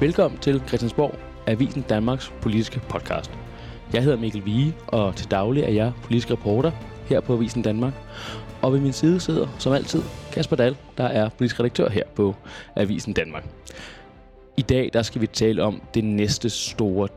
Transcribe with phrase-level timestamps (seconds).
[0.00, 1.14] Velkommen til Christiansborg,
[1.46, 3.30] Avisen Danmarks politiske podcast.
[3.92, 6.70] Jeg hedder Mikkel Vige, og til daglig er jeg politisk reporter
[7.06, 7.92] her på Avisen Danmark.
[8.62, 12.34] Og ved min side sidder, som altid, Kasper Dahl, der er politisk redaktør her på
[12.76, 13.44] Avisen Danmark.
[14.56, 17.08] I dag der skal vi tale om det næste store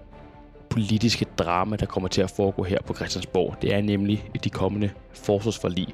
[0.70, 3.56] politiske drama, der kommer til at foregå her på Christiansborg.
[3.62, 5.88] Det er nemlig de kommende forsvarsforlig,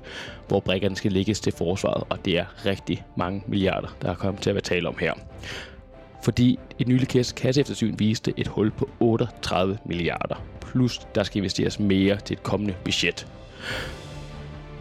[0.47, 4.41] hvor brækkerne skal lægges til forsvaret, og det er rigtig mange milliarder, der er kommet
[4.41, 5.13] til at være tale om her.
[6.25, 12.17] Fordi et nyligt kasseeftersyn viste et hul på 38 milliarder, plus der skal investeres mere
[12.17, 13.27] til et kommende budget.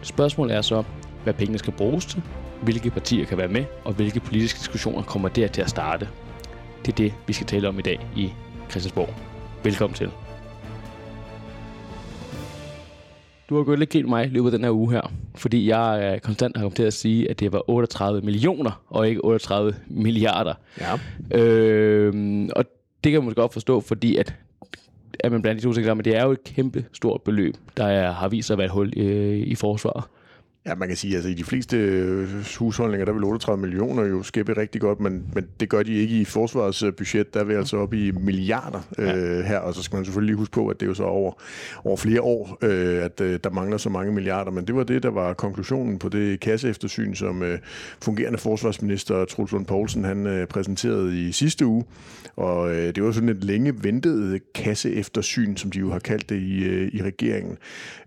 [0.02, 0.82] Spørgsmålet er så,
[1.24, 2.22] hvad pengene skal bruges til,
[2.62, 6.08] hvilke partier kan være med, og hvilke politiske diskussioner kommer der til at starte.
[6.86, 8.32] Det er det, vi skal tale om i dag i
[8.70, 9.14] Christiansborg.
[9.64, 10.10] Velkommen til.
[13.48, 16.20] Du har gået lidt kælt mig i løbet af den her uge her, fordi jeg
[16.22, 20.54] konstant har kommet til at sige, at det var 38 millioner, og ikke 38 milliarder.
[20.80, 21.38] Ja.
[21.38, 22.64] Øh, og
[23.04, 24.34] det kan man måske godt forstå, fordi at,
[25.20, 27.84] at man blandt de to ting sammen, det er jo et kæmpe stort beløb, der
[27.84, 30.04] er, har vist sig at være et hul i, i forsvaret.
[30.66, 34.04] Ja, man kan sige, at altså, i de fleste øh, husholdninger, der vil 38 millioner
[34.04, 37.34] jo skæppe rigtig godt, men, men det gør de ikke i forsvarets øh, budget.
[37.34, 39.16] Der er vi altså op i milliarder ja.
[39.16, 41.02] øh, her, og så skal man selvfølgelig lige huske på, at det er jo så
[41.02, 41.32] over,
[41.84, 44.50] over flere år, øh, at øh, der mangler så mange milliarder.
[44.50, 47.58] Men det var det, der var konklusionen på det kasseeftersyn, som øh,
[48.02, 51.84] fungerende forsvarsminister Truls Lund Poulsen han øh, præsenterede i sidste uge.
[52.36, 56.36] Og øh, det var sådan et længe ventet kasseeftersyn, som de jo har kaldt det
[56.36, 57.58] i, øh, i regeringen,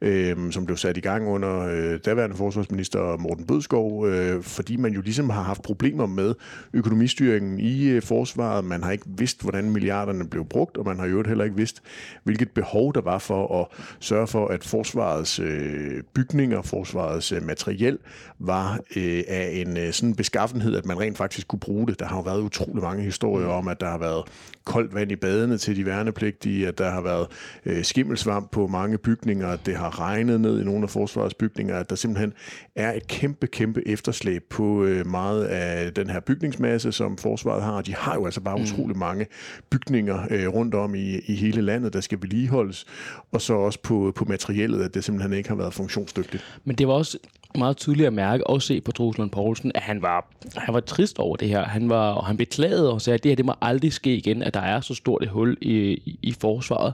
[0.01, 4.93] øh, som blev sat i gang under øh, daværende forsvarsminister Morten Bødskov, øh, fordi man
[4.93, 6.33] jo ligesom har haft problemer med
[6.73, 8.65] økonomistyringen i øh, forsvaret.
[8.65, 11.81] Man har ikke vidst, hvordan milliarderne blev brugt, og man har jo heller ikke vidst,
[12.23, 13.67] hvilket behov der var for at
[13.99, 17.97] sørge for, at forsvarets øh, bygninger, forsvarets øh, materiel
[18.39, 21.99] var øh, af en øh, sådan beskaffenhed, at man rent faktisk kunne bruge det.
[21.99, 24.23] Der har jo været utrolig mange historier om, at der har været
[24.67, 27.27] koldt vand i badene til de værnepligtige, at der har været
[27.65, 31.75] øh, skimmelsvamp på mange bygninger, at det har regnet ned i nogle af forsvarets bygninger,
[31.79, 32.33] at der simpelthen
[32.75, 37.81] er et kæmpe, kæmpe efterslæb på øh, meget af den her bygningsmasse, som forsvaret har.
[37.81, 38.63] De har jo altså bare mm.
[38.63, 39.25] utrolig mange
[39.69, 42.85] bygninger øh, rundt om i, i hele landet, der skal vedligeholdes,
[43.31, 46.59] og så også på, på materiellet, at det simpelthen ikke har været funktionsdygtigt.
[46.65, 47.17] Men det var også
[47.55, 51.19] meget tydeligt at mærke og se på Truslund Poulsen, at han var, han var trist
[51.19, 51.65] over det her.
[51.65, 54.43] Han var, og han beklagede og sagde, at det her det må aldrig ske igen,
[54.43, 55.75] at der er så stort et hul i,
[56.05, 56.93] i, i forsvaret.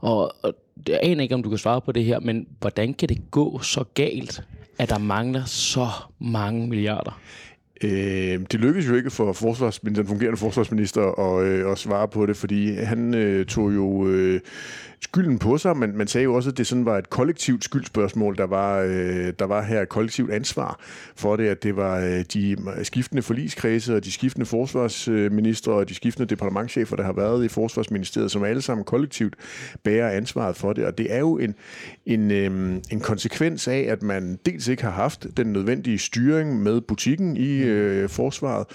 [0.00, 0.54] Og, og
[0.88, 3.58] jeg aner ikke, om du kan svare på det her, men hvordan kan det gå
[3.58, 4.42] så galt,
[4.78, 5.88] at der mangler så
[6.18, 7.20] mange milliarder?
[7.84, 12.26] Øh, det lykkedes jo ikke for forsvarsminister, den fungerende forsvarsminister at, øh, at svare på
[12.26, 14.40] det, fordi han øh, tog jo øh,
[15.04, 18.36] skylden på sig, men man sagde jo også, at det sådan var et kollektivt skyldspørgsmål,
[18.36, 20.80] der var, øh, der var her et kollektivt ansvar
[21.16, 25.94] for det, at det var øh, de skiftende forligskredse og de skiftende forsvarsministre og de
[25.94, 29.34] skiftende departementchefer, der har været i forsvarsministeriet, som alle sammen kollektivt
[29.82, 30.84] bærer ansvaret for det.
[30.84, 31.54] Og det er jo en,
[32.06, 36.80] en, øh, en konsekvens af, at man dels ikke har haft den nødvendige styring med
[36.80, 38.66] butikken i øh, forsvaret,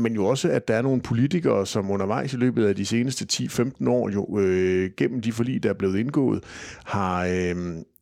[0.00, 3.26] men jo også, at der er nogle politikere, som undervejs i løbet af de seneste
[3.32, 6.44] 10-15 år, jo øh, gennem de forlig, der er blevet indgået,
[6.84, 7.56] har, øh,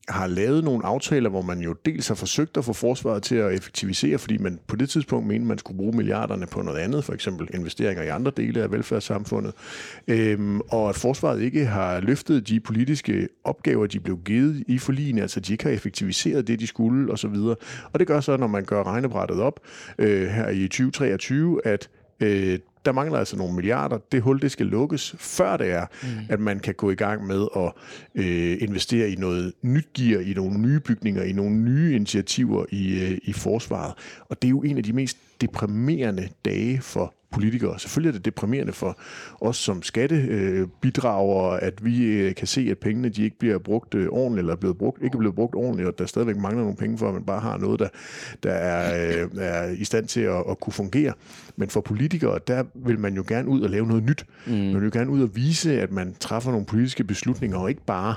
[0.08, 3.54] har lavet nogle aftaler, hvor man jo dels har forsøgt at få forsvaret til at
[3.54, 7.12] effektivisere, fordi man på det tidspunkt mente, man skulle bruge milliarderne på noget andet, for
[7.12, 9.54] eksempel investeringer i andre dele af velfærdssamfundet,
[10.08, 15.22] øhm, og at forsvaret ikke har løftet de politiske opgaver, de blev givet i forligene,
[15.22, 17.36] altså de ikke har effektiviseret det, de skulle osv.
[17.92, 19.60] Og det gør så, når man gør regnebrættet op
[19.98, 21.88] øh, her i 2023, at
[22.20, 23.98] øh, der mangler altså nogle milliarder.
[24.12, 26.08] Det hul, det skal lukkes, før det er, mm.
[26.28, 27.72] at man kan gå i gang med at
[28.14, 33.02] øh, investere i noget nyt gear, i nogle nye bygninger, i nogle nye initiativer i,
[33.02, 33.94] øh, i forsvaret.
[34.28, 37.78] Og det er jo en af de mest deprimerende dage for politikere.
[37.78, 38.98] Selvfølgelig er det deprimerende for
[39.40, 44.08] os som skattebidragere, at vi øh, kan se, at pengene de ikke bliver brugt øh,
[44.10, 46.76] ordentligt, eller er blevet brugt, ikke er blevet brugt ordentligt, og der stadigvæk mangler nogle
[46.76, 47.88] penge for, at man bare har noget, der,
[48.42, 51.12] der er, øh, er i stand til at, at kunne fungere.
[51.56, 54.26] Men for politikere, der vil man jo gerne ud og lave noget nyt.
[54.46, 54.52] Mm.
[54.52, 57.84] Man vil jo gerne ud og vise, at man træffer nogle politiske beslutninger, og ikke
[57.86, 58.14] bare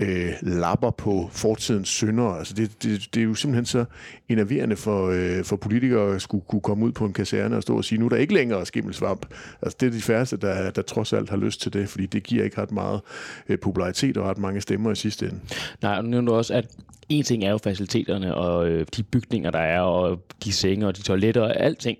[0.00, 2.24] øh, lapper på fortidens synder.
[2.24, 3.84] Altså det, det, det er jo simpelthen så
[4.28, 7.76] enerverende for, øh, for politikere at skulle kunne komme ud på en kaserne og stå
[7.76, 9.26] og sige, nu er der ikke længere skimmelsvamp.
[9.62, 12.22] Altså det er de færreste, der, der trods alt har lyst til det, fordi det
[12.22, 13.00] giver ikke ret meget
[13.48, 15.40] øh, popularitet og ret mange stemmer i sidste ende.
[15.82, 16.66] Nej, nu nævner du også, at
[17.08, 20.96] en ting er jo faciliteterne og øh, de bygninger, der er, og de senge og
[20.96, 21.98] de toiletter og alting.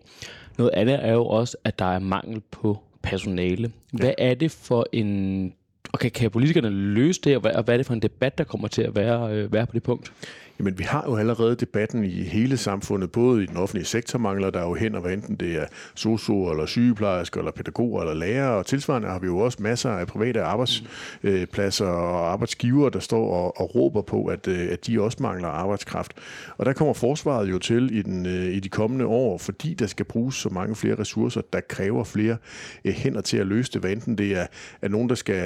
[0.59, 3.73] Noget andet er jo også, at der er mangel på personale.
[3.93, 4.31] Hvad ja.
[4.31, 5.53] er det for en
[6.01, 8.45] kan, kan politikerne løse det, og hvad, og hvad er det for en debat, der
[8.45, 10.13] kommer til at være, øh, være på det punkt?
[10.61, 14.51] Jamen, vi har jo allerede debatten i hele samfundet, både i den offentlige sektor mangler
[14.51, 18.57] der jo hen, og hvad enten det er socio eller sygeplejersker, eller pædagoger, eller lærere,
[18.57, 23.61] og tilsvarende har vi jo også masser af private arbejdspladser og arbejdsgiver, der står og,
[23.61, 26.13] og råber på, at, øh, at de også mangler arbejdskraft.
[26.59, 29.87] Og der kommer forsvaret jo til i, den, øh, i de kommende år, fordi der
[29.87, 32.37] skal bruges så mange flere ressourcer, der kræver flere
[32.85, 34.47] øh, hænder til at løse det, hvad enten det er,
[34.83, 35.37] er nogen, der skal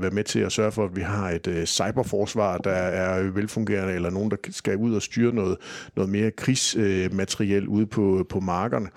[0.00, 4.10] være med til at sørge for, at vi har et cyberforsvar, der er velfungerende, eller
[4.10, 5.56] nogen, der skal ud og styre noget,
[5.96, 8.88] noget mere krigsmateriel ude på, på markerne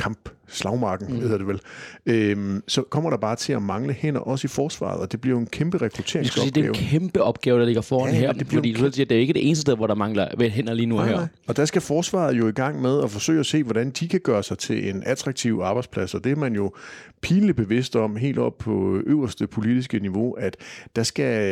[0.00, 1.20] kamp, slagmarken mm.
[1.20, 1.60] hedder det vel,
[2.06, 5.36] øhm, så kommer der bare til at mangle hænder også i forsvaret, og det bliver
[5.36, 6.50] jo en kæmpe rekrutteringsopgave.
[6.50, 9.16] det er en kæmpe opgave, der ligger foran ja, her, det fordi du siger, det
[9.16, 11.16] er ikke det eneste sted, hvor der mangler hænder lige nu nej, her.
[11.16, 11.26] Nej.
[11.46, 14.20] Og der skal forsvaret jo i gang med at forsøge at se, hvordan de kan
[14.20, 16.72] gøre sig til en attraktiv arbejdsplads, og det er man jo
[17.20, 20.56] pinligt bevidst om helt op på øverste politiske niveau, at
[20.96, 21.42] der skal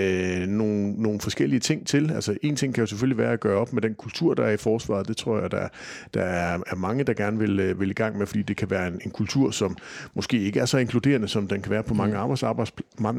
[0.40, 2.10] øh, nogle, nogle forskellige ting til.
[2.14, 4.50] Altså en ting kan jo selvfølgelig være at gøre op med den kultur, der er
[4.50, 5.08] i forsvaret.
[5.08, 5.68] Det tror jeg, der,
[6.14, 8.88] der er mange, der gerne vil, øh, vil i gang med, fordi det kan være
[8.88, 9.76] en, en kultur, som
[10.14, 12.20] måske ikke er så inkluderende, som den kan være på mange, mm.
[12.20, 12.72] arbejds, arbejds,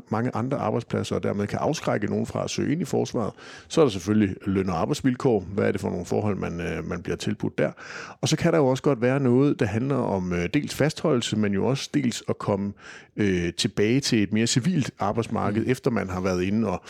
[0.09, 3.33] mange andre arbejdspladser, og dermed kan afskrække nogen fra at søge ind i forsvaret.
[3.67, 5.39] Så er der selvfølgelig løn- og arbejdsvilkår.
[5.53, 7.71] Hvad er det for nogle forhold, man, øh, man bliver tilbudt der?
[8.21, 11.53] Og så kan der jo også godt være noget, der handler om dels fastholdelse, men
[11.53, 12.73] jo også dels at komme
[13.17, 15.71] øh, tilbage til et mere civilt arbejdsmarked, mm.
[15.71, 16.83] efter man har været inde og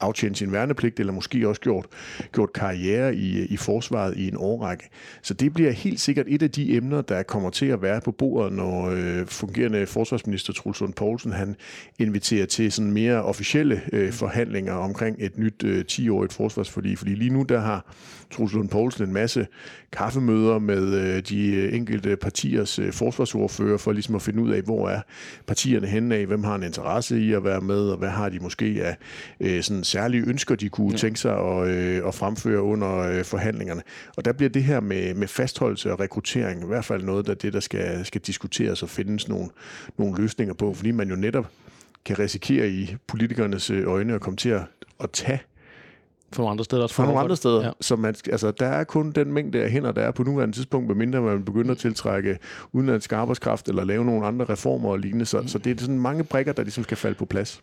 [0.00, 1.86] aftjent sin værnepligt, eller måske også gjort,
[2.32, 4.88] gjort karriere i, i forsvaret i en årrække.
[5.22, 8.12] Så det bliver helt sikkert et af de emner, der kommer til at være på
[8.12, 11.56] bordet, når øh, fungerende forsvarsminister Truls Lund Poulsen han
[11.98, 16.98] inviterer til sådan mere officielle øh, forhandlinger omkring et nyt øh, 10-årigt forsvarsforlig.
[16.98, 17.94] Fordi lige nu der har
[18.32, 19.46] Truls Lund Poulsen en masse
[19.92, 24.88] kaffemøder med øh, de enkelte partiers øh, forsvarsordfører for ligesom at finde ud af, hvor
[24.88, 25.00] er
[25.46, 28.38] partierne henne af, hvem har en interesse i at være med, og hvad har de
[28.38, 28.96] måske af
[29.40, 30.96] øh, sådan særlige ønsker, de kunne ja.
[30.96, 33.82] tænke sig at, øh, at fremføre under øh, forhandlingerne.
[34.16, 37.36] Og der bliver det her med, med fastholdelse og rekruttering i hvert fald noget af
[37.36, 39.48] det, der skal, skal diskuteres og findes nogle,
[39.98, 41.46] nogle løsninger på, fordi man jo netop
[42.04, 44.62] kan risikere i politikernes øh, øjne at komme til at,
[45.00, 45.40] at tage
[46.34, 46.94] for nogle andre steder også.
[46.94, 47.64] For nogle andre steder.
[47.64, 47.70] Ja.
[47.80, 50.88] Så man, altså, der er kun den mængde af hænder, der er på nuværende tidspunkt,
[50.88, 52.38] medmindre man begynder at tiltrække
[52.72, 55.26] udenlandsk arbejdskraft eller lave nogle andre reformer og lignende.
[55.26, 55.48] Så, mm.
[55.48, 57.62] så det er sådan mange brikker, der ligesom skal falde på plads.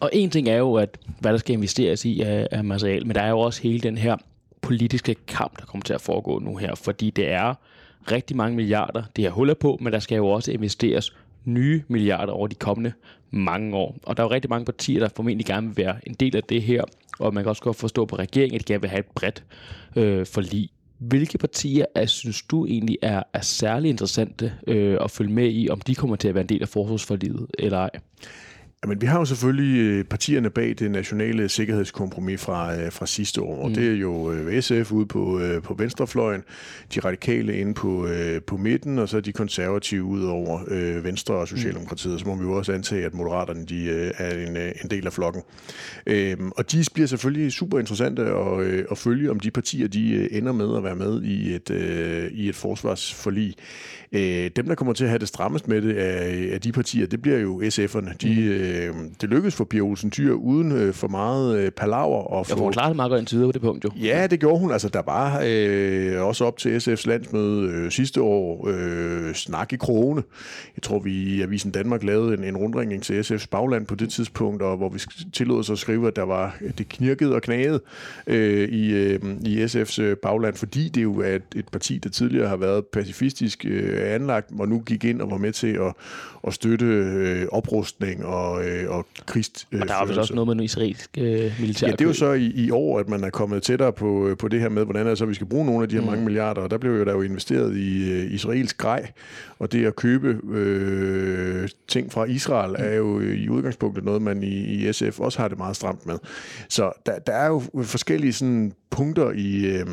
[0.00, 3.14] Og en ting er jo, at hvad der skal investeres i af, af materiale, men
[3.14, 4.16] der er jo også hele den her
[4.60, 7.54] politiske kamp, der kommer til at foregå nu her, fordi det er
[8.12, 11.16] rigtig mange milliarder, det her huller på, men der skal jo også investeres
[11.46, 12.92] nye milliarder over de kommende
[13.30, 13.96] mange år.
[14.02, 16.42] Og der er jo rigtig mange partier, der formentlig gerne vil være en del af
[16.42, 16.84] det her,
[17.18, 19.44] og man kan også godt forstå på regeringen, at de gerne vil have et bredt
[19.96, 20.70] øh, forlig.
[20.98, 25.68] Hvilke partier er, synes du egentlig er, er særlig interessante øh, at følge med i,
[25.68, 27.90] om de kommer til at være en del af forsvarsforliget eller ej?
[28.84, 33.40] Jamen, vi har jo selvfølgelig øh, partierne bag det nationale sikkerhedskompromis fra, øh, fra sidste
[33.40, 33.68] år.
[33.68, 33.74] Mm.
[33.74, 36.42] Det er jo øh, SF ude på, på venstrefløjen,
[36.94, 38.08] de radikale inde på,
[38.46, 42.12] på midten, og så de konservative ud over øh, Venstre og Socialdemokratiet.
[42.12, 42.18] Mm.
[42.18, 45.42] Så må vi jo også antage, at Moderaterne de, er en, en del af flokken.
[46.06, 50.52] Øhm, og de bliver selvfølgelig super interessante at, at følge, om de partier de ender
[50.52, 51.70] med at være med i et,
[52.32, 53.54] i et forsvarsforlig.
[54.12, 57.06] Øh, dem, der kommer til at have det strammest med det af, af de partier,
[57.06, 58.12] det bliver jo SF'erne.
[58.20, 58.65] De, mm.
[58.66, 62.22] Øh, det lykkes for Pia Olsen Dyr uden øh, for meget øh, palaver.
[62.22, 62.46] Og.
[62.48, 63.90] Ja, hun klarede det meget godt indtil videre på det punkt, jo.
[63.96, 64.72] Ja, det gjorde hun.
[64.72, 69.76] Altså, der var øh, også op til SF's landsmøde øh, sidste år øh, snak i
[69.76, 70.22] krone.
[70.76, 74.10] Jeg tror, vi i Avisen Danmark lavede en, en rundringning til SF's bagland på det
[74.10, 75.00] tidspunkt, og hvor vi
[75.32, 77.80] tillod os at skrive, at der var det knirkede og knagede
[78.26, 82.10] øh, i, øh, i SF's øh, bagland, fordi det jo er et, et parti, der
[82.10, 85.94] tidligere har været pacifistisk øh, anlagt, og nu gik ind og var med til at,
[86.46, 89.66] at støtte øh, oprustning og, øh, og krigs...
[89.72, 91.86] Øh, og der er også noget med en israelsk øh, militær.
[91.86, 94.36] Ja, det er jo så i, i år, at man er kommet tættere på, øh,
[94.36, 96.06] på det her med, hvordan er så, vi skal bruge nogle af de her mm.
[96.06, 99.10] mange milliarder, og der blev jo der jo investeret i øh, israelsk grej,
[99.58, 104.88] og det at købe øh, ting fra Israel er jo i udgangspunktet noget, man i,
[104.88, 106.18] i SF også har det meget stramt med.
[106.68, 109.86] Så der, der er jo forskellige sådan punkter i, øh,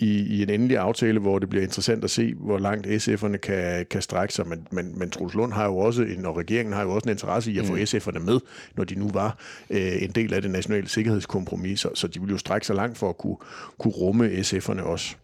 [0.00, 3.86] i, i en endelig aftale, hvor det bliver interessant at se, hvor langt SF'erne kan,
[3.90, 4.46] kan strække sig.
[4.46, 7.10] Men, men, men Truls Lund har jo også, en, og regeringen har jo også en
[7.10, 7.80] interesse i at få mm.
[7.80, 8.40] SF'erne med,
[8.76, 9.38] når de nu var
[9.70, 11.80] øh, en del af det nationale sikkerhedskompromis.
[11.80, 13.36] Så, så de vil jo strække sig langt for at kunne,
[13.78, 15.14] kunne rumme SF'erne også.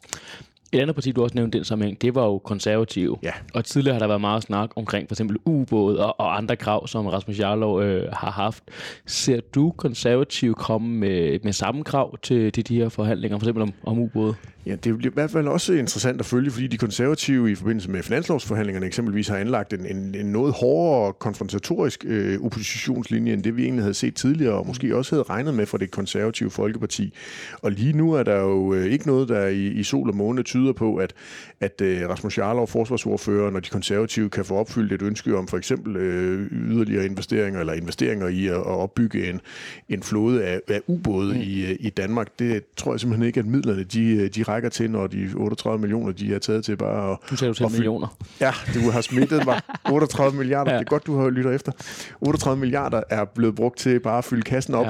[0.72, 3.16] Et andet parti, du også nævnte den sammenhæng, det var jo konservative.
[3.22, 3.32] Ja.
[3.54, 6.86] Og tidligere har der været meget snak omkring for eksempel ubåde og, og andre krav,
[6.86, 8.64] som Rasmus Jarlov øh, har haft.
[9.06, 13.62] Ser du konservative komme med, med samme krav til, til de her forhandlinger, for eksempel
[13.62, 14.34] om, om ubåde?
[14.66, 17.90] Ja, det bliver i hvert fald også interessant at følge, fordi de konservative i forbindelse
[17.90, 23.56] med finanslovsforhandlingerne eksempelvis har anlagt en, en, en noget hårdere konfrontatorisk øh, oppositionslinje, end det
[23.56, 27.14] vi egentlig havde set tidligere, og måske også havde regnet med for det konservative Folkeparti.
[27.62, 30.42] Og lige nu er der jo øh, ikke noget, der i, i sol og måne
[30.56, 31.12] tyder på, at,
[31.60, 35.56] at øh, Rasmus Jarlov, forsvarsordfører, og de konservative kan få opfyldt et ønske om for
[35.56, 39.40] eksempel øh, yderligere investeringer, eller investeringer i at, at opbygge en,
[39.88, 41.40] en flåde af, af ubåde mm.
[41.40, 42.28] i, i Danmark.
[42.38, 46.12] Det tror jeg simpelthen ikke, at midlerne de, de rækker til, når de 38 millioner,
[46.12, 47.18] de er taget til bare at...
[47.30, 48.16] Du sagde jo til millioner.
[48.40, 49.60] Ja, du har smittet mig.
[49.92, 50.78] 38 milliarder, ja.
[50.78, 51.72] det er godt, du har lyttet efter.
[52.20, 54.86] 38 milliarder er blevet brugt til bare at fylde kassen op.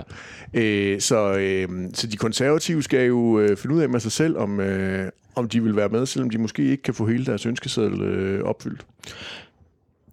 [0.55, 0.61] Ja.
[0.61, 4.37] Øh, så, øh, så de konservative skal jo øh, finde ud af med sig selv,
[4.39, 7.47] om, øh, om de vil være med, selvom de måske ikke kan få hele deres
[7.47, 8.87] ønskeseddel øh, opfyldt.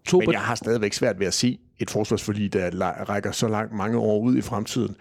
[0.05, 2.69] To Men jeg har stadigvæk svært ved at se et forsvarsforlig, der
[3.09, 4.95] rækker så langt mange år ud i fremtiden,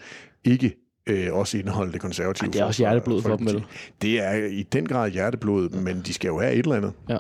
[0.45, 0.77] ikke
[1.07, 2.47] øh, også indeholde det konservative.
[2.47, 3.65] Ej, det er også hjerteblod for dem, vel?
[4.03, 6.93] Det er i den grad hjerteblod, men de skal jo have et eller andet.
[7.09, 7.19] Ja.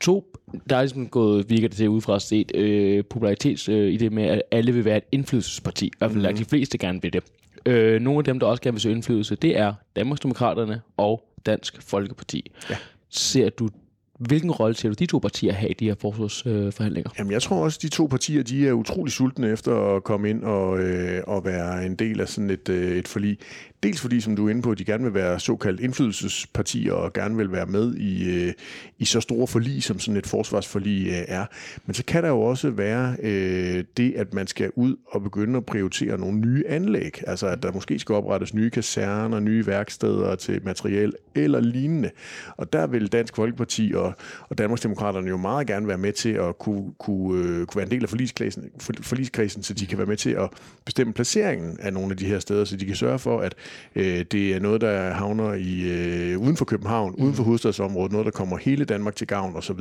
[0.00, 0.24] To,
[0.70, 4.24] der er ligesom gået, virker det til udefra set, øh, popularitets øh, i det med,
[4.24, 5.86] at alle vil være et indflydelsesparti.
[5.86, 6.36] I hvert fald mm.
[6.36, 7.22] de fleste gerne vil det.
[7.66, 11.82] Øh, nogle af dem, der også gerne vil søge indflydelse, det er Danmarksdemokraterne og Dansk
[11.82, 12.52] Folkeparti.
[12.68, 12.76] Ja.
[13.08, 13.70] Ser du
[14.18, 17.10] Hvilken rolle ser du de to partier have i de her forsvarsforhandlinger?
[17.18, 20.30] Jamen, jeg tror også, at de to partier de er utrolig sultne efter at komme
[20.30, 23.38] ind og, øh, og være en del af sådan et, øh, et forlig.
[23.82, 27.36] Dels fordi, som du er inde på, de gerne vil være såkaldt indflydelsespartier og gerne
[27.36, 28.52] vil være med i, øh,
[28.98, 31.46] i så store forlig, som sådan et forsvarsforlig øh, er.
[31.86, 35.56] Men så kan der jo også være øh, det, at man skal ud og begynde
[35.56, 37.28] at prioritere nogle nye anlæg.
[37.28, 42.10] Altså, at der måske skal oprettes nye kaserner, nye værksteder til materiel eller lignende.
[42.56, 44.03] Og der vil Dansk Folkeparti og,
[44.48, 47.90] og Danmarksdemokraterne jo meget gerne være med til at kunne, kunne, øh, kunne være en
[47.90, 50.50] del af forligskredsen, for, forligskredsen, så de kan være med til at
[50.84, 53.54] bestemme placeringen af nogle af de her steder, så de kan sørge for, at
[53.94, 57.24] øh, det er noget, der havner i øh, uden for København, mm.
[57.24, 59.80] uden for hovedstadsområdet, noget, der kommer hele Danmark til gavn osv.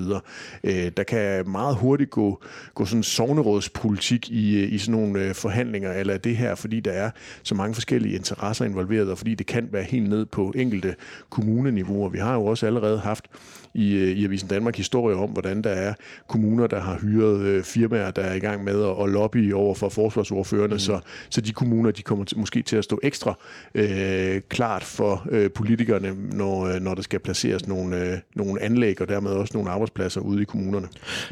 [0.63, 2.44] Øh, der kan meget hurtigt gå,
[2.75, 6.92] gå sådan sovnerådspolitik i, øh, i sådan nogle øh, forhandlinger, eller det her, fordi der
[6.92, 7.12] er
[7.44, 10.96] så mange forskellige interesser involveret, og fordi det kan være helt ned på enkelte
[11.30, 12.10] kommuneniveauer.
[12.10, 13.25] Vi har jo også allerede haft
[13.74, 15.93] i, øh, i Avisen Danmark historie om, hvordan der er
[16.27, 19.75] kommuner, der har hyret øh, firmaer, der er i gang med at, at lobby over
[19.75, 20.79] for forsvarsordførende, mm.
[20.79, 23.38] så, så de kommuner, de kommer til, måske til at stå ekstra
[23.75, 29.01] øh, klart for øh, politikerne, når, øh, når der skal placeres nogle, øh, nogle anlæg
[29.01, 30.88] og dermed også nogle arbejdspladser ude i kommunerne.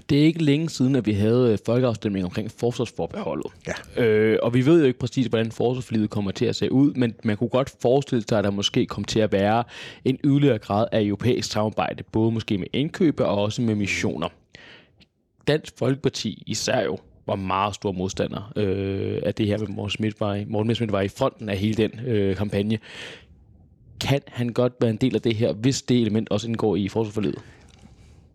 [0.10, 3.52] Det er ikke længe siden, at vi havde folkeafstemning omkring forsvarsforbeholdet.
[3.98, 4.04] Ja.
[4.04, 7.14] Øh, og vi ved jo ikke præcis, hvordan forsvarsforliget kommer til at se ud, men
[7.24, 9.64] man kunne godt forestille sig, at der måske kommer til at være
[10.06, 14.28] en yderligere grad af europæisk samarbejde, både både måske med indkøb og også med missioner.
[15.48, 16.98] Dansk Folkeparti især jo
[17.28, 20.92] var meget stor modstander øh, af det her, med Morten Schmidt var i, Morten Schmidt
[20.92, 22.80] var i fronten af hele den øh, kampagne.
[24.02, 26.88] Kan han godt være en del af det her, hvis det element også indgår i
[26.88, 27.40] forsvarsforledet?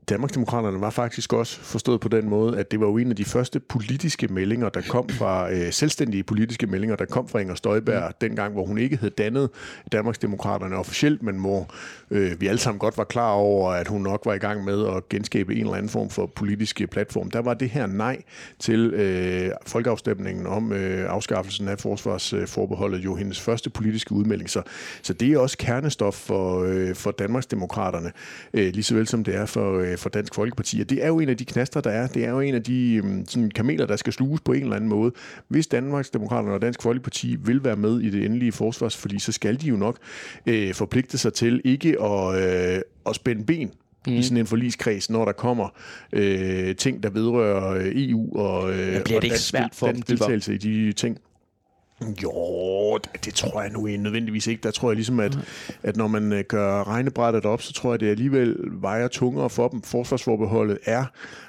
[0.08, 3.24] Danmarksdemokraterne var faktisk også forstået på den måde, at det var jo en af de
[3.24, 8.02] første politiske meldinger, der kom fra øh, selvstændige politiske meldinger, der kom fra Inger Støjberg,
[8.08, 8.14] mm.
[8.20, 9.50] dengang, hvor hun ikke havde dannet
[9.92, 11.70] Danmarksdemokraterne officielt, men hvor
[12.10, 14.86] øh, vi alle sammen godt var klar over, at hun nok var i gang med
[14.86, 17.30] at genskabe en eller anden form for politiske platform.
[17.30, 18.22] Der var det her nej
[18.58, 24.50] til øh, folkeafstemningen om øh, afskaffelsen af forsvarsforbeholdet jo hendes første politiske udmelding.
[24.50, 24.62] Så,
[25.02, 28.12] så det er også kernestof for, øh, for Danmarksdemokraterne,
[28.54, 30.80] øh, lige så vel som det er for øh, for Dansk Folkeparti.
[30.80, 32.06] Og det er jo en af de knaster, der er.
[32.06, 34.76] Det er jo en af de øhm, sådan, kameler, der skal sluges på en eller
[34.76, 35.12] anden måde.
[35.48, 39.60] Hvis Danmarks Demokrater og Dansk Folkeparti vil være med i det endelige forsvarsforlig, så skal
[39.60, 39.98] de jo nok
[40.46, 43.70] øh, forpligte sig til ikke at, øh, at spænde ben
[44.06, 44.12] mm.
[44.12, 45.68] i sådan en forligskreds, når der kommer
[46.12, 50.02] øh, ting, der vedrører øh, EU og, øh, ja, bliver det ikke svært for dem,
[50.02, 51.18] deltagelse i de ting.
[52.22, 54.62] Jo, det, det tror jeg nu nødvendigvis ikke.
[54.62, 55.38] Der tror jeg ligesom, at,
[55.82, 59.68] at når man øh, gør regnebrættet op, så tror jeg, det alligevel vejer tungere for
[59.68, 59.82] dem.
[59.82, 61.04] Forsvarsforbeholdet er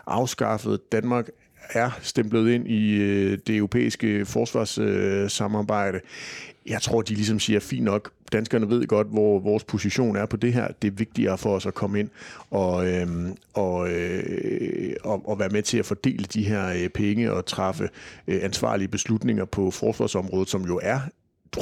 [0.08, 0.92] afskaffet.
[0.92, 1.30] Danmark
[1.70, 6.00] er stemplet ind i øh, det europæiske forsvarssamarbejde.
[6.66, 10.38] Jeg tror, de ligesom siger, fint nok, danskerne ved godt, hvor vores position er på
[10.38, 10.68] det her.
[10.82, 12.10] Det er vigtigere for os at komme ind
[12.50, 13.08] og, øh,
[13.54, 17.90] og, øh, og, og være med til at fordele de her øh, penge og træffe
[18.28, 21.00] øh, ansvarlige beslutninger på forsvarsområdet, som jo er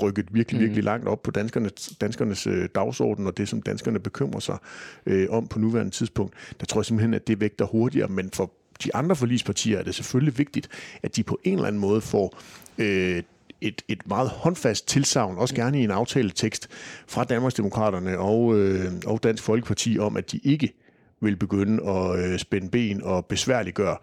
[0.02, 0.86] rykket virkelig, virkelig mm.
[0.86, 4.58] langt op på danskernes, danskernes øh, dagsorden, og det, som danskerne bekymrer sig
[5.06, 6.34] øh, om på nuværende tidspunkt.
[6.60, 8.52] Der tror jeg simpelthen, at det vægter hurtigere, men for
[8.84, 10.70] de andre forlispartier er det selvfølgelig vigtigt,
[11.04, 12.38] at de på en eller anden måde får
[12.78, 13.24] øh,
[13.62, 16.68] et, et meget håndfast tilsavn, også gerne i en aftaletekst
[17.08, 20.74] fra Danmarksdemokraterne og, øh, og Dansk Folkeparti om, at de ikke
[21.22, 23.98] vil begynde at øh, spænde ben og besværliggøre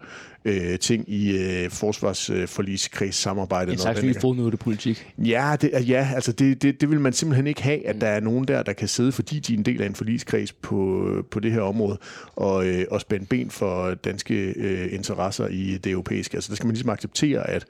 [0.45, 3.73] øh, ting i øh, forsvarsforligskreds-samarbejdet.
[3.73, 5.13] En slags ny fodnotepolitik.
[5.17, 8.19] Ja, det, ja altså det, det, det vil man simpelthen ikke have, at der er
[8.19, 11.39] nogen der, der kan sidde, fordi de er en del af en forligskreds på, på
[11.39, 11.97] det her område,
[12.35, 16.35] og, øh, og spænde ben for danske øh, interesser i det europæiske.
[16.35, 17.65] Altså der skal man ligesom acceptere, at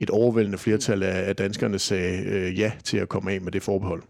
[0.00, 3.62] et overvældende flertal af, af danskerne sagde øh, ja til at komme af med det
[3.62, 4.02] forbehold.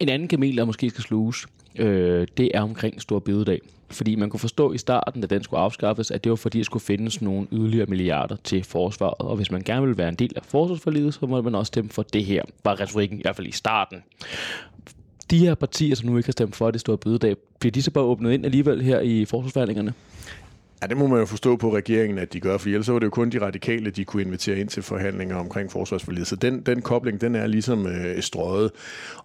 [0.00, 1.46] En anden kamel, der måske skal sluges,
[1.78, 3.60] øh, det er omkring Stor Bededag.
[3.90, 6.64] Fordi man kunne forstå i starten, da den skulle afskaffes, at det var fordi, der
[6.64, 9.14] skulle findes nogle yderligere milliarder til forsvaret.
[9.18, 11.90] Og hvis man gerne vil være en del af forsvarsforliget, så må man også stemme
[11.90, 12.42] for det her.
[12.64, 13.98] Var retorikken i hvert fald i starten.
[15.30, 17.90] De her partier, som nu ikke har stemt for det store bødedag, bliver de så
[17.90, 19.94] bare åbnet ind alligevel her i forsvarsforhandlingerne?
[20.82, 22.98] Ja, det må man jo forstå på regeringen, at de gør, for ellers så var
[22.98, 26.26] det jo kun de radikale, de kunne invitere ind til forhandlinger omkring forsvarsforliget.
[26.26, 28.70] Så den, den kobling, den er ligesom øh, strøget.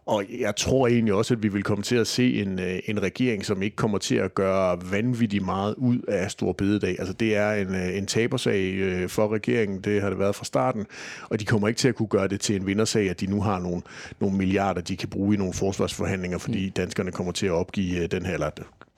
[0.06, 3.04] Og jeg tror egentlig også, at vi vil komme til at se en, øh, en
[3.04, 6.96] regering, som ikke kommer til at gøre vanvittigt meget ud af Stor Bededag.
[7.00, 10.46] Altså det er en, øh, en tabersag øh, for regeringen, det har det været fra
[10.46, 10.86] starten,
[11.30, 13.42] og de kommer ikke til at kunne gøre det til en vindersag, at de nu
[13.42, 13.82] har nogle,
[14.20, 16.72] nogle milliarder, de kan bruge i nogle forsvarsforhandlinger, fordi mm.
[16.72, 18.50] danskerne kommer til at opgive øh, den her, eller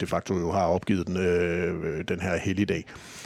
[0.02, 2.86] de facto jo har opgivet den, øh, den her helligdag.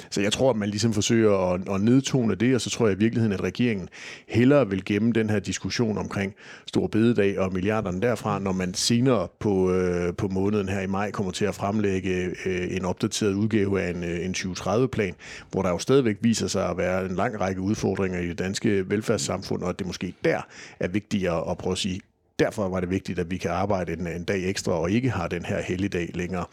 [0.09, 2.95] Så jeg tror, at man ligesom forsøger at, at nedtone det, og så tror jeg
[2.95, 3.89] i virkeligheden, at regeringen
[4.27, 6.33] hellere vil gemme den her diskussion omkring
[6.67, 11.11] Stor Bededag og milliarderne derfra, når man senere på, øh, på måneden her i maj
[11.11, 15.15] kommer til at fremlægge øh, en opdateret udgave af en, øh, en 2030-plan,
[15.51, 18.89] hvor der jo stadigvæk viser sig at være en lang række udfordringer i det danske
[18.89, 20.41] velfærdssamfund, og at det måske der
[20.79, 22.01] er vigtigere at prøve at sige,
[22.39, 25.27] derfor var det vigtigt, at vi kan arbejde en, en dag ekstra og ikke har
[25.27, 26.45] den her helligdag længere.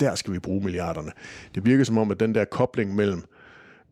[0.00, 1.12] Der skal vi bruge milliarderne.
[1.54, 3.22] Det virker som om, at den der kobling mellem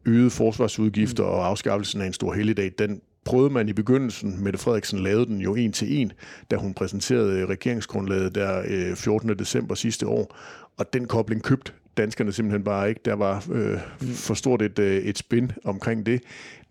[0.05, 4.99] øgede forsvarsudgifter og afskaffelsen af en stor helligdag, den prøvede man i begyndelsen, Mette Frederiksen
[4.99, 6.13] lavede den jo en til en,
[6.51, 9.39] da hun præsenterede øh, regeringsgrundlaget der øh, 14.
[9.39, 10.37] December sidste år,
[10.77, 13.01] og den kobling købte danskerne simpelthen bare ikke.
[13.05, 13.79] Der var øh,
[14.15, 16.23] for stort et, øh, et spin omkring det.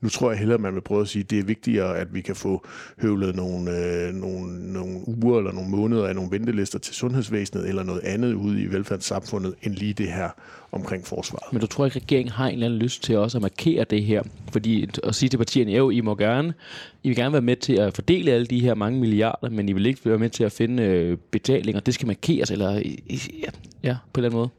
[0.01, 2.13] Nu tror jeg hellere, at man vil prøve at sige, at det er vigtigere, at
[2.13, 2.65] vi kan få
[3.01, 7.83] høvlet nogle, øh, nogle, nogle uger eller nogle måneder af nogle ventelister til sundhedsvæsenet eller
[7.83, 10.29] noget andet ude i velfærdssamfundet, end lige det her
[10.71, 11.53] omkring forsvaret.
[11.53, 13.83] Men du tror ikke, at regeringen har en eller anden lyst til også at markere
[13.89, 14.23] det her?
[14.51, 16.53] Fordi at sige til partierne, jo, I må gerne,
[17.03, 19.73] I vil gerne være med til at fordele alle de her mange milliarder, men I
[19.73, 21.81] vil ikke være med til at finde øh, betalinger.
[21.81, 23.49] Det skal markeres, eller ja,
[23.83, 24.49] ja på en eller anden måde.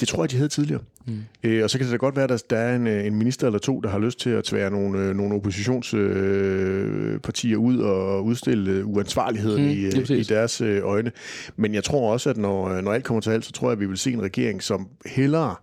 [0.00, 0.80] Det tror jeg, de havde tidligere.
[1.06, 1.18] Mm.
[1.42, 3.14] Øh, og så kan det da godt være, at der, der er en, øh, en
[3.14, 7.78] minister eller to, der har lyst til at tvære nogle, øh, nogle oppositionspartier øh, ud
[7.78, 11.12] og udstille uansvarligheden mm, i, øh, i deres øh, øjne.
[11.56, 13.80] Men jeg tror også, at når, når alt kommer til alt, så tror jeg, at
[13.80, 15.54] vi vil se en regering, som hellere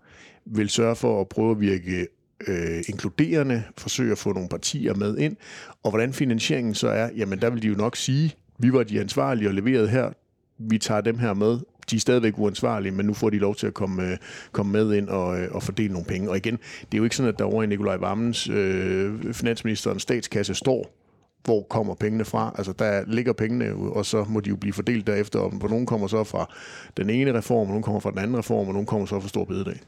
[0.46, 2.08] vil sørge for at prøve at virke
[2.48, 5.36] øh, inkluderende, forsøge at få nogle partier med ind.
[5.84, 9.00] Og hvordan finansieringen så er, jamen der vil de jo nok sige, vi var de
[9.00, 10.10] ansvarlige og leverede her,
[10.58, 11.60] vi tager dem her med,
[11.92, 14.18] de er stadigvæk uansvarlige, men nu får de lov til at komme, øh,
[14.52, 16.30] komme med ind og, øh, og fordele nogle penge.
[16.30, 20.02] Og igen, det er jo ikke sådan, at der over i Nikolaj Vammens, øh, finansministerens
[20.02, 20.92] statskasse, står
[21.46, 22.56] hvor kommer pengene fra?
[22.58, 25.86] Altså, der ligger pengene, og så må de jo blive fordelt derefter, og hvor nogen
[25.86, 26.54] kommer så fra
[26.98, 29.28] den ene reform, og nogen kommer fra den anden reform, og nogen kommer så fra
[29.28, 29.80] Stor Bededag.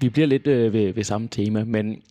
[0.00, 2.02] Vi bliver lidt øh, ved, ved samme tema, men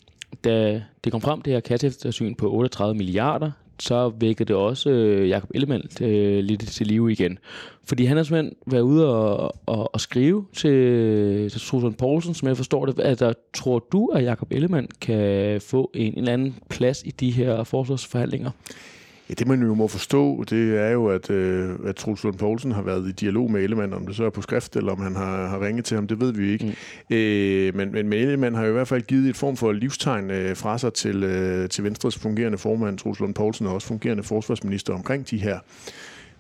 [0.43, 5.30] da det kom frem, det her kasseeftersyn på 38 milliarder, så vækkede det også øh,
[5.30, 7.39] Jakob Ellemann øh, lidt til live igen.
[7.86, 12.47] Fordi han har simpelthen været ude og, og, og skrive til, til Susan Poulsen, som
[12.47, 12.99] jeg forstår det.
[12.99, 17.32] Altså, tror du, at Jakob Ellemann kan få en, en eller anden plads i de
[17.32, 18.52] her forsvarsforhandlinger?
[19.34, 22.72] Ja, det man jo må forstå, det er jo, at, øh, at Truls Lund Poulsen
[22.72, 25.15] har været i dialog med Ellemann, om det så er på skrift, eller om han
[25.15, 26.65] har, har ringet til ham, det ved vi ikke.
[27.10, 27.15] Mm.
[27.15, 30.56] Øh, men, men, Ellemann har jo i hvert fald givet et form for livstegn øh,
[30.56, 34.93] fra sig til, øh, til Venstres fungerende formand, Truls Lund Poulsen, og også fungerende forsvarsminister
[34.93, 35.60] omkring de her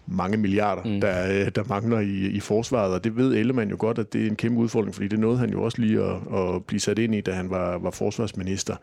[0.07, 1.01] mange milliarder, mm.
[1.01, 4.23] der, øh, der mangler i, i forsvaret, og det ved Ellemann jo godt, at det
[4.23, 6.99] er en kæmpe udfordring, fordi det nåede han jo også lige at, at blive sat
[6.99, 8.75] ind i, da han var, var forsvarsminister.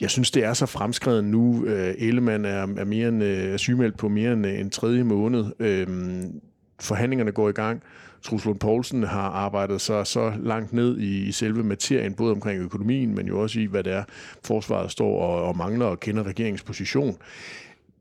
[0.00, 1.66] Jeg synes, det er så fremskrevet nu.
[1.66, 5.04] Øh, Ellemann er, er, mere end, øh, er sygemeldt på mere end øh, en tredje
[5.04, 5.44] måned.
[5.58, 6.40] Øhm,
[6.80, 7.82] forhandlingerne går i gang.
[8.22, 12.62] Truls Lund Poulsen har arbejdet sig så langt ned i, i selve materien, både omkring
[12.62, 14.04] økonomien, men jo også i, hvad det er,
[14.44, 17.16] forsvaret står og, og mangler og kender regeringens position.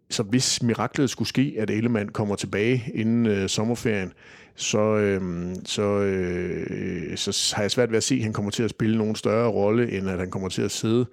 [0.09, 4.13] Så hvis miraklet skulle ske, at Ellemann kommer tilbage inden øh, sommerferien,
[4.55, 5.21] så, øh,
[5.65, 8.97] så, øh, så har jeg svært ved at se, at han kommer til at spille
[8.97, 11.05] nogen større rolle, end at han kommer til at sidde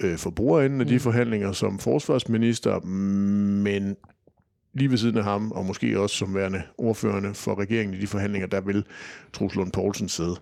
[0.00, 1.00] øh, for bordenden af de mm.
[1.00, 3.96] forhandlinger som forsvarsminister, men
[4.74, 8.06] lige ved siden af ham, og måske også som værende ordførende for regeringen i de
[8.06, 8.84] forhandlinger, der vil
[9.32, 10.36] Truls Lund Poulsen sidde.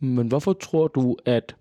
[0.00, 1.56] Men hvorfor tror du, at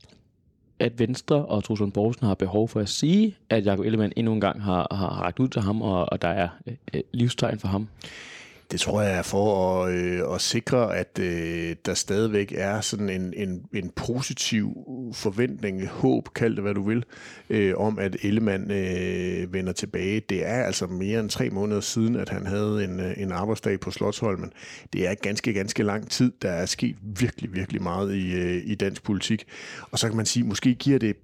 [0.79, 4.33] at Venstre og Truls Lund Poulsen har behov for at sige, at Jacob Ellemann endnu
[4.33, 6.49] en gang har, har ragt ud til ham, og, og der er
[6.93, 7.87] øh, livstegn for ham?
[8.71, 13.09] Det tror jeg er for at, øh, at sikre, at øh, der stadigvæk er sådan
[13.09, 14.73] en, en, en positiv
[15.13, 17.05] forventning, håb, kald det hvad du vil,
[17.49, 20.19] øh, om at Ellemann øh, vender tilbage.
[20.19, 23.79] Det er altså mere end tre måneder siden, at han havde en, øh, en arbejdsdag
[23.79, 24.51] på Slottsholmen.
[24.93, 26.31] Det er ganske, ganske lang tid.
[26.41, 29.45] Der er sket virkelig, virkelig meget i, øh, i dansk politik.
[29.91, 31.15] Og så kan man sige, måske giver det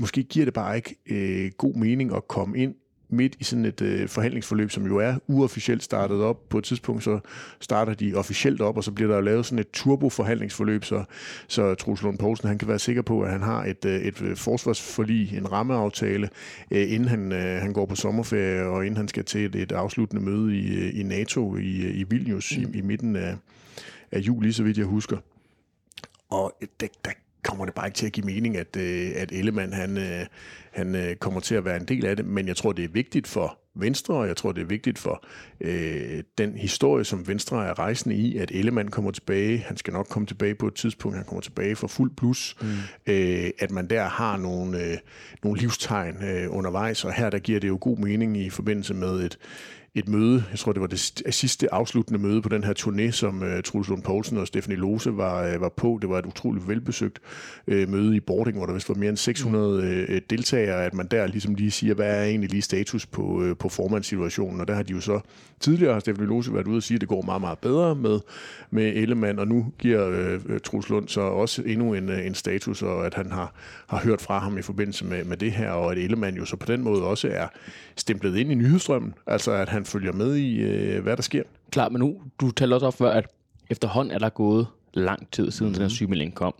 [0.00, 2.74] måske giver det bare ikke øh, god mening at komme ind
[3.14, 6.48] midt i sådan et øh, forhandlingsforløb, som jo er uofficielt startet op.
[6.48, 7.20] På et tidspunkt så
[7.60, 11.04] starter de officielt op, og så bliver der lavet sådan et turbo-forhandlingsforløb, så,
[11.48, 14.22] så Truls Lund Poulsen han kan være sikker på, at han har et, øh, et
[14.22, 16.28] øh, forsvarsforlig, en rammeaftale,
[16.70, 19.72] øh, inden han, øh, han går på sommerferie, og inden han skal til et, et
[19.72, 22.62] afsluttende møde i, øh, i NATO i, øh, i Vilnius mm.
[22.62, 23.36] i, i midten af,
[24.12, 25.16] af juli, så vidt jeg husker.
[26.30, 27.10] Og der, der
[27.44, 30.26] kommer det bare ikke til at give mening, at, øh, at Ellemann han, øh,
[30.72, 32.88] han øh, kommer til at være en del af det, men jeg tror, det er
[32.88, 35.24] vigtigt for Venstre, og jeg tror, det er vigtigt for
[35.60, 39.58] øh, den historie, som Venstre er rejsende i, at Ellemann kommer tilbage.
[39.58, 41.16] Han skal nok komme tilbage på et tidspunkt.
[41.16, 42.56] Han kommer tilbage for fuld plus.
[42.60, 42.66] Mm.
[43.06, 44.98] Øh, at man der har nogle, øh,
[45.42, 49.24] nogle livstegn øh, undervejs, og her der giver det jo god mening i forbindelse med
[49.24, 49.38] et,
[49.96, 53.42] et møde, jeg tror det var det sidste afsluttende møde på den her turné, som
[53.42, 55.98] uh, Truls Lund Poulsen og Stephanie Lose var, uh, var på.
[56.02, 57.18] Det var et utroligt velbesøgt
[57.66, 61.06] uh, møde i Bording, hvor der vist var mere end 600 uh, deltagere, at man
[61.06, 64.74] der ligesom lige siger, hvad er egentlig lige status på, uh, på formandssituationen, og der
[64.74, 65.20] har de jo så
[65.60, 68.20] tidligere, har Stephanie Lose været ude og sige, at det går meget, meget bedre med,
[68.70, 72.82] med Ellemann, og nu giver uh, Truls Lund så også endnu en, uh, en status,
[72.82, 73.54] og at han har,
[73.86, 76.56] har hørt fra ham i forbindelse med, med det her, og at Ellemann jo så
[76.56, 77.46] på den måde også er
[77.96, 81.42] stemplet ind i nyhedsstrømmen, altså at han følger med i, øh, hvad der sker.
[81.70, 83.26] Klar, men nu, du talte også op før, at
[83.70, 85.74] efterhånden er der gået lang tid siden mm-hmm.
[85.74, 85.94] den her mhm.
[85.94, 86.54] sygemelding kom.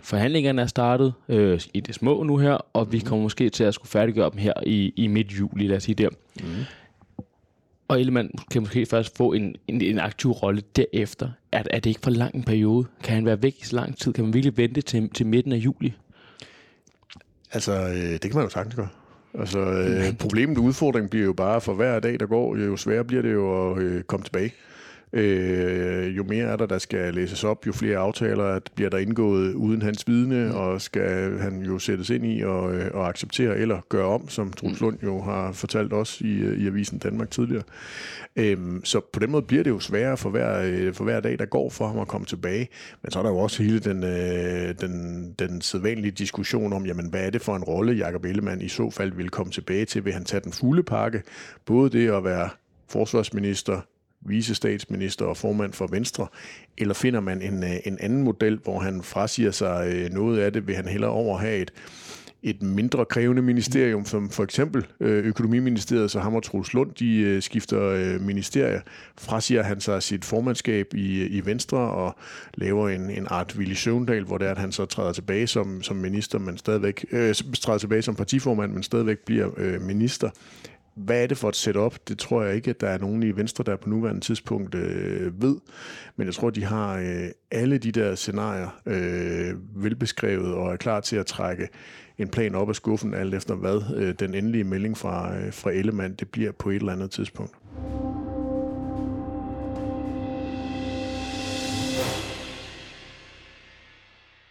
[0.00, 2.92] Forhandlingerne er startet øh, i det små nu her, og mm-hmm.
[2.92, 3.06] vi mhm.
[3.06, 5.94] kommer måske til at skulle færdiggøre dem her i, i midt juli, lad os sige
[5.94, 6.08] der.
[6.08, 6.64] Mm-hmm.
[7.88, 11.30] Og Ellemann kan måske først få en, en, en aktiv rolle derefter.
[11.52, 12.86] Er, er det ikke for lang en periode?
[13.02, 14.12] Kan han være væk i så lang tid?
[14.12, 15.94] Kan man virkelig vente til, til midten af juli?
[17.52, 18.88] Altså, øh, det kan man jo sagtens gøre.
[19.38, 23.04] Altså, øh, problemet og udfordringen bliver jo bare, for hver dag, der går, jo sværere
[23.04, 24.52] bliver det jo at øh, komme tilbage.
[25.12, 29.54] Øh, jo mere er der, der skal læses op, jo flere aftaler bliver der indgået
[29.54, 30.54] uden hans vidne, mm.
[30.54, 34.52] og skal han jo sættes ind i og, øh, og acceptere eller gøre om, som
[34.52, 34.86] Truls mm.
[34.86, 37.62] Lund jo har fortalt os i, øh, i Avisen Danmark tidligere.
[38.36, 41.38] Øh, så på den måde bliver det jo sværere for hver, øh, for hver dag,
[41.38, 42.68] der går for ham at komme tilbage.
[43.02, 47.06] Men så er der jo også hele den, øh, den, den sædvanlige diskussion om, jamen,
[47.06, 50.04] hvad er det for en rolle, Jakob Ellemann i så fald vil komme tilbage til?
[50.04, 51.22] Vil han tage den fulde pakke?
[51.66, 52.48] Både det at være
[52.88, 53.80] forsvarsminister,
[54.26, 56.26] visestatsminister og formand for Venstre,
[56.78, 60.52] eller finder man en, øh, en anden model, hvor han frasiger sig øh, noget af
[60.52, 61.72] det, vil han hellere over have et,
[62.42, 67.42] et mindre krævende ministerium, som for eksempel øh, Økonomiministeriet, så ham og Troels Lund, de
[67.42, 68.80] skifter ministerier,
[69.18, 72.16] frasiger han sig sit formandskab i, i Venstre og
[72.54, 75.82] laver en, en art Willy Søvndal, hvor det er, at han så træder tilbage som,
[75.82, 80.30] som minister, men stadigvæk, øh, træder tilbage som partiformand, men stadigvæk bliver øh, minister.
[80.94, 81.94] Hvad er det for et setup?
[82.08, 85.42] Det tror jeg ikke, at der er nogen i Venstre, der på nuværende tidspunkt øh,
[85.42, 85.56] ved.
[86.16, 91.00] Men jeg tror, de har øh, alle de der scenarier øh, velbeskrevet og er klar
[91.00, 91.68] til at trække
[92.18, 95.70] en plan op af skuffen, alt efter hvad øh, den endelige melding fra, øh, fra
[95.70, 97.52] Ellemann det bliver på et eller andet tidspunkt.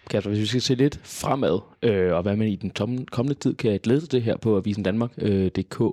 [0.10, 3.40] Kasper, hvis vi skal se lidt fremad, øh, og hvad man i den tomme, kommende
[3.40, 5.92] tid kan glæde sig til her på avisendanmark.dk, øh,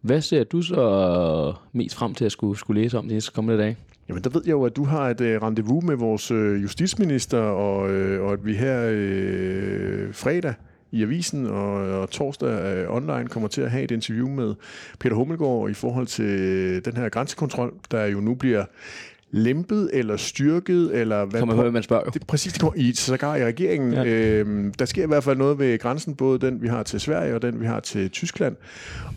[0.00, 3.62] hvad ser du så mest frem til at skulle, skulle læse om de næste kommende
[3.62, 3.76] dage?
[4.08, 7.38] Jamen, der ved jeg jo, at du har et uh, rendezvous med vores uh, justitsminister,
[7.38, 10.54] og, uh, og at vi her uh, fredag
[10.92, 14.54] i avisen og, og torsdag uh, online kommer til at have et interview med
[15.00, 18.64] Peter Hummelgaard i forhold til den her grænsekontrol, der jo nu bliver
[19.32, 22.10] lempet eller styrket, eller hvad Kommer på, man spørger.
[22.10, 23.92] Det, præcis, det går i, sågar i regeringen.
[23.92, 24.04] Ja.
[24.04, 27.34] Øhm, der sker i hvert fald noget ved grænsen, både den, vi har til Sverige,
[27.34, 28.56] og den, vi har til Tyskland.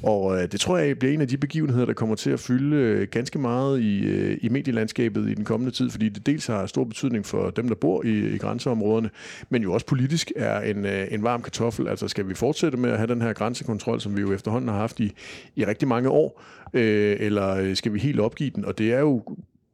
[0.04, 2.75] Og øh, det tror jeg bliver en af de begivenheder, der kommer til at fylde
[2.75, 6.65] øh, ganske meget i, øh, i medielandskabet i den kommende tid, fordi det dels har
[6.65, 9.10] stor betydning for dem, der bor i, i grænseområderne,
[9.49, 11.88] men jo også politisk er en, øh, en varm kartoffel.
[11.88, 14.78] Altså skal vi fortsætte med at have den her grænsekontrol, som vi jo efterhånden har
[14.78, 15.13] haft i,
[15.56, 18.65] i rigtig mange år, øh, eller skal vi helt opgive den?
[18.65, 19.23] Og det er jo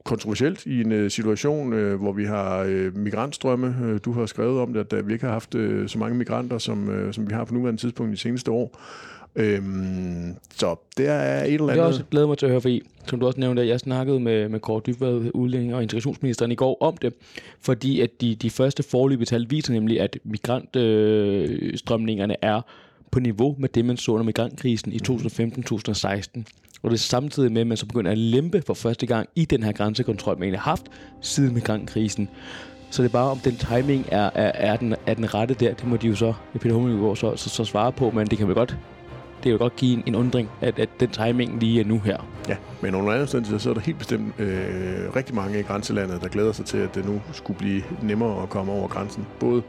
[0.04, 4.00] kontroversielt i en uh, situation, uh, hvor vi har uh, migrantstrømme.
[4.06, 5.52] Du har skrevet om det, at vi ikke har haft
[5.88, 8.80] så mange migranter, som, som vi har på nuværende tidspunkt i de seneste år.
[9.36, 11.78] Øhm, så det er et eller andet...
[11.78, 14.50] Jeg også glæder mig til at høre, fordi som du også nævnte, jeg snakkede med,
[14.50, 17.14] med Kåre Dybvad, udlænding og integrationsministeren i går om det,
[17.62, 22.62] fordi at de, de første forløbige tal viser nemlig, at migrantstrømningerne er
[23.12, 26.44] på niveau med det, man så under migrantkrisen i 2015-2016.
[26.84, 29.46] Og det er samtidig med, at man så begynder at lempe for første gang i
[29.46, 30.84] den her grænsekontrol, man har haft
[31.22, 32.30] siden migrantkrisen.
[32.92, 35.74] Så det er bare, om den timing er, er, er, den, er den rette der,
[35.74, 38.48] det må de jo så, Peter Hummelgaard så, så, så svare på, men det kan
[38.48, 38.78] vi godt
[39.44, 42.18] det vil godt give en, en undring, at, at den timing lige er nu her.
[42.50, 46.22] Ja, men under andre omstændigheder, så er der helt bestemt øh, rigtig mange i grænselandet,
[46.22, 49.26] der glæder sig til, at det nu skulle blive nemmere at komme over grænsen.
[49.40, 49.62] Både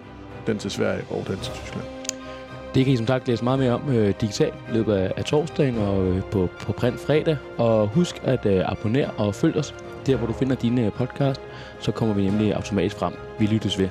[0.46, 2.01] den til Sverige og den til Tyskland.
[2.74, 5.24] Det kan I som sagt læse meget mere om øh, digitalt i løbet af, af
[5.24, 7.36] torsdagen og øh, på, på print fredag.
[7.58, 9.74] Og husk at øh, abonnere og følg os
[10.06, 11.40] der, hvor du finder dine øh, podcast.
[11.80, 13.12] Så kommer vi nemlig automatisk frem.
[13.38, 13.88] Vi lyttes ved.